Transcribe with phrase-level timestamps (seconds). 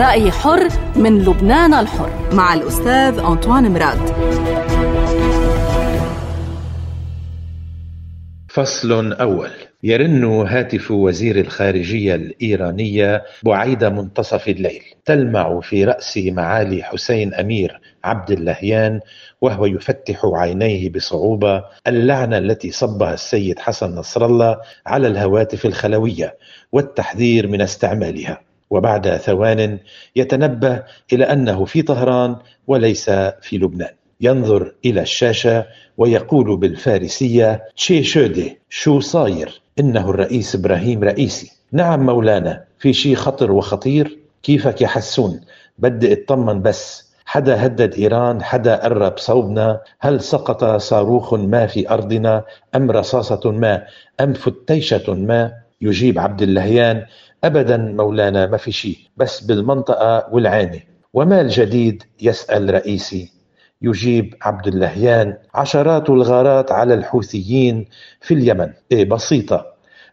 [0.00, 2.10] رأي حر من لبنان الحر.
[2.32, 3.98] مع الأستاذ أنطوان مراد.
[8.48, 9.50] فصل أول.
[9.82, 14.82] يرن هاتف وزير الخارجية الإيرانية بعيد منتصف الليل.
[15.04, 19.00] تلمع في رأس معالي حسين أمير عبد اللهيان
[19.40, 24.56] وهو يفتح عينيه بصعوبة اللعنة التي صبها السيد حسن نصر الله
[24.86, 26.36] على الهواتف الخلوية
[26.72, 28.49] والتحذير من استعمالها.
[28.70, 29.78] وبعد ثوان
[30.16, 33.10] يتنبه إلى أنه في طهران وليس
[33.40, 33.94] في لبنان.
[34.20, 35.66] ينظر إلى الشاشة
[35.98, 43.52] ويقول بالفارسية تشي شودي شو صاير إنه الرئيس إبراهيم رئيسي نعم مولانا في شي خطر
[43.52, 45.40] وخطير؟ كيفك يا حسون؟
[45.78, 47.10] بدي اطمن بس.
[47.26, 49.80] حدا هدد إيران حدا قرب صوبنا.
[50.00, 53.82] هل سقط صاروخ ما في أرضنا؟ أم رصاصة ما؟
[54.20, 57.06] أم فتيشة ما؟ يجيب عبد اللهيان
[57.44, 60.80] أبدا مولانا ما في شيء بس بالمنطقة والعانة
[61.14, 63.32] وما الجديد؟ يسأل رئيسي.
[63.82, 67.86] يجيب عبد اللهيان عشرات الغارات على الحوثيين
[68.20, 68.68] في اليمن.
[68.92, 69.66] إيه بسيطة.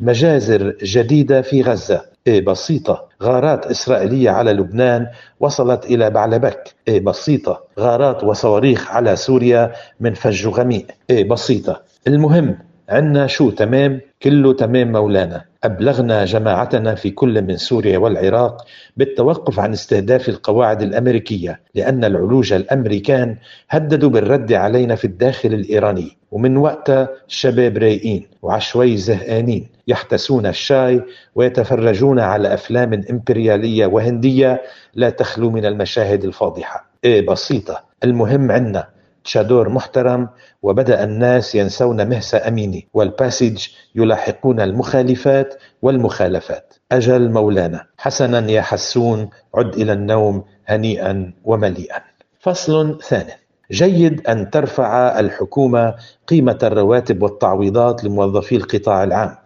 [0.00, 2.02] مجازر جديدة في غزة.
[2.26, 3.08] إيه بسيطة.
[3.22, 5.06] غارات إسرائيلية على لبنان
[5.40, 6.74] وصلت إلى بعلبك.
[6.88, 7.64] إيه بسيطة.
[7.80, 10.86] غارات وصواريخ على سوريا من فج غميق.
[11.10, 11.82] إيه بسيطة.
[12.06, 15.44] المهم عنا شو تمام؟ كله تمام مولانا.
[15.64, 18.64] أبلغنا جماعتنا في كل من سوريا والعراق
[18.96, 23.36] بالتوقف عن استهداف القواعد الأمريكية لأن العلوج الأمريكان
[23.70, 26.16] هددوا بالرد علينا في الداخل الإيراني.
[26.30, 31.02] ومن وقتها الشباب رايقين وعشوي زهقانين يحتسون الشاي
[31.34, 34.62] ويتفرجون على أفلام إمبريالية وهندية
[34.94, 36.90] لا تخلو من المشاهد الفاضحة.
[37.04, 38.88] إيه بسيطة المهم عنا
[39.24, 40.28] تشادور محترم
[40.62, 46.74] وبدأ الناس ينسون مهس أميني والباسج يلاحقون المخالفات والمخالفات.
[46.92, 52.00] أجل مولانا حسنا يا حسون عد إلى النوم هنيئا ومليئا.
[52.40, 53.32] فصل ثاني.
[53.70, 55.94] جيد أن ترفع الحكومة
[56.28, 59.36] قيمة الرواتب والتعويضات لموظفي القطاع العام.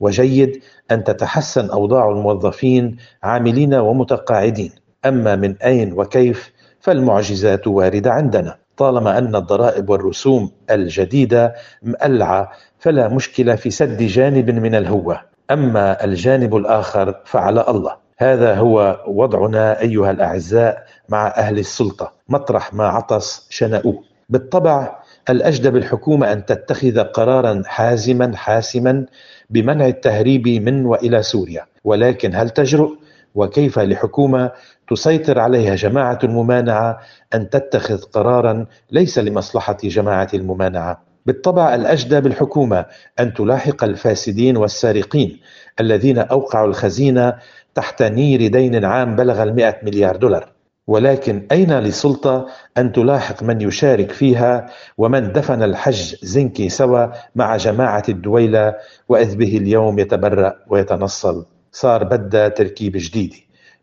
[0.00, 4.72] وجيد أن تتحسن أوضاع الموظفين عاملين ومتقاعدين.
[5.06, 8.56] أما من أين وكيف فالمعجزات واردة عندنا.
[8.80, 15.20] طالما أن الضرائب والرسوم الجديدة مقلعة فلا مشكلة في سد جانب من الهوة.
[15.50, 17.96] أما الجانب الآخر فعلى الله.
[18.18, 22.12] هذا هو وضعنا أيها الأعزاء مع أهل السلطة.
[22.28, 24.02] مطرح ما عطس شنأوه.
[24.28, 24.96] بالطبع
[25.30, 29.06] الأجدى بالحكومة أن تتخذ قرارا حازما حاسما
[29.50, 31.66] بمنع التهريب من وإلى سوريا.
[31.84, 32.90] ولكن هل تجرؤ
[33.34, 34.50] وكيف لحكومة
[34.88, 37.00] تسيطر عليها جماعة الممانعة
[37.34, 41.02] أن تتخذ قرارا ليس لمصلحة جماعة الممانعة.
[41.26, 42.86] بالطبع الأجدى بالحكومة
[43.20, 45.40] أن تلاحق الفاسدين والسارقين
[45.80, 47.38] الذين أوقعوا الخزينة
[47.74, 50.52] تحت نير دين عام بلغ المئة مليار دولار.
[50.86, 52.46] ولكن أين للسلطة
[52.78, 54.66] أن تلاحق من يشارك فيها
[54.98, 58.74] ومن دفن الحج زنكي سوا مع جماعة الدويلة
[59.08, 63.34] وإذ به اليوم يتبرأ ويتنصل؟ صار بدها تركيب جديد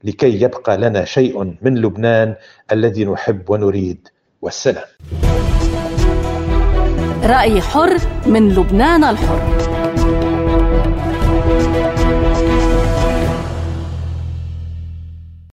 [0.04, 2.36] لكي يبقى لنا شيء من لبنان
[2.72, 4.08] الذي نحب ونريد.
[4.42, 4.86] والسلام.
[7.24, 9.77] رأي حر من لبنان الحر.